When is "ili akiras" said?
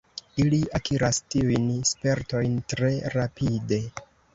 0.43-1.21